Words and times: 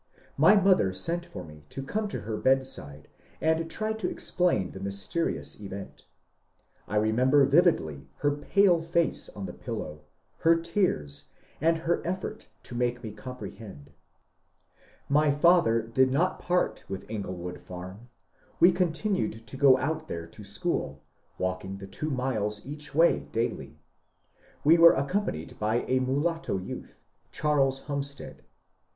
My 0.35 0.57
motber 0.57 0.95
sent 0.95 1.27
for 1.27 1.43
me 1.43 1.63
to 1.69 1.83
come 1.83 2.07
to 2.07 2.19
ber 2.21 2.35
bedside, 2.35 3.07
and 3.39 3.69
tried 3.69 3.99
to 3.99 4.09
explain 4.09 4.71
tbe 4.71 4.81
mysterious 4.81 5.59
event. 5.61 6.07
I 6.87 6.95
remember 6.95 7.45
vividly 7.45 8.07
ber 8.23 8.31
pale 8.35 8.81
face 8.81 9.29
on 9.35 9.45
tbe 9.45 9.59
pillow, 9.59 9.99
ber 10.41 10.55
tears, 10.55 11.25
and 11.61 11.83
ber 11.85 12.01
effort 12.03 12.47
to 12.63 12.73
make 12.73 13.03
me 13.03 13.11
oomprebend. 13.13 13.89
My 15.07 15.29
fatber 15.29 15.93
did 15.93 16.09
not 16.11 16.39
part 16.39 16.83
witb 16.89 17.05
Inglewood 17.07 17.59
farm, 17.61 17.97
and 17.99 18.07
we 18.59 18.71
con 18.71 18.91
tinued 18.91 19.45
to 19.45 19.55
go 19.55 19.77
out 19.77 20.07
tbere 20.07 20.25
to 20.31 20.41
scbool, 20.41 20.97
walking 21.37 21.77
tbe 21.77 21.91
two 21.91 22.09
miles 22.09 22.59
eacb 22.61 22.95
way 22.95 23.19
daily. 23.31 23.77
We 24.63 24.79
were 24.79 24.93
accompanied 24.93 25.59
by 25.59 25.81
a 25.87 25.99
mulatto 25.99 26.57
youtb, 26.57 26.89
Cbarles 27.31 27.83
Humstead. 27.83 28.37